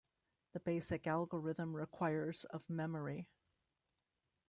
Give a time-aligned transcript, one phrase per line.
[0.53, 3.29] The basic algorithm requires of memory.